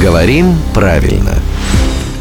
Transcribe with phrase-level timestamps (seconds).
[0.00, 1.32] Говорим правильно.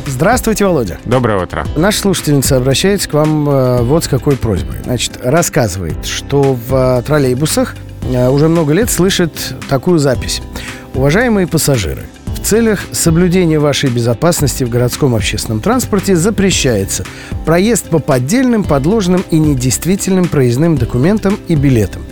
[0.05, 0.99] Здравствуйте, Володя.
[1.05, 1.65] Доброе утро.
[1.75, 4.75] Наша слушательница обращается к вам э, вот с какой просьбой.
[4.83, 10.41] Значит, рассказывает, что в э, троллейбусах э, уже много лет слышит такую запись.
[10.93, 17.05] Уважаемые пассажиры, в целях соблюдения вашей безопасности в городском общественном транспорте запрещается
[17.45, 22.03] проезд по поддельным, подложным и недействительным проездным документам и билетам.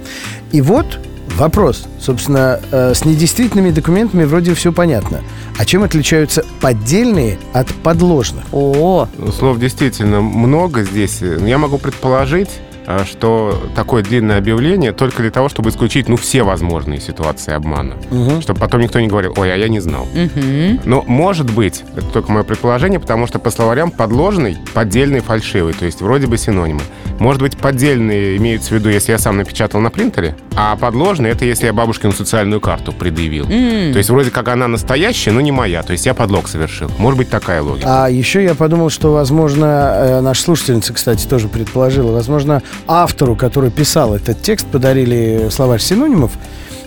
[0.51, 0.99] И вот
[1.37, 1.85] вопрос.
[1.99, 5.19] Собственно, э, с недействительными документами вроде все понятно.
[5.57, 8.43] А чем отличаются поддельные от подложных?
[8.51, 9.07] О,
[9.37, 11.21] Слов действительно много здесь.
[11.21, 12.49] Я могу предположить,
[12.87, 17.95] а, что такое длинное объявление только для того, чтобы исключить, ну, все возможные ситуации обмана.
[18.41, 20.07] Чтобы потом никто не говорил, ой, а я не знал.
[20.85, 25.85] Но может быть, это только мое предположение, потому что по словарям подложный, поддельный, фальшивый, то
[25.85, 26.81] есть вроде бы синонимы.
[27.21, 31.45] Может быть, поддельные имеются в виду, если я сам напечатал на принтере, а подложный это
[31.45, 33.45] если я бабушкину социальную карту предъявил.
[33.45, 36.91] То есть вроде как она настоящая, но не моя, то есть я подлог совершил.
[36.97, 38.05] Может быть, такая логика.
[38.05, 43.69] А еще я подумал, что, возможно, э, наша слушательница, кстати, тоже предположила, возможно, автору, который
[43.69, 46.31] писал этот текст, подарили словарь синонимов,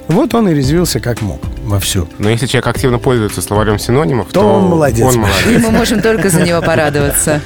[0.08, 2.06] вот он и резвился как мог вовсю.
[2.18, 5.06] Но если человек активно пользуется словарем синонимов, То то, он молодец.
[5.06, 5.46] Он молодец.
[5.46, 7.40] и мы можем только за него порадоваться.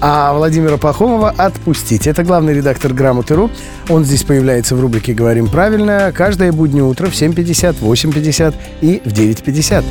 [0.00, 2.06] А Владимира Пахомова отпустить.
[2.06, 3.50] Это главный редактор «Грамоты.ру».
[3.88, 9.12] Он здесь появляется в рубрике «Говорим правильно» каждое буднее утро в 7.50, 8.50 и в
[9.12, 9.84] 9.50.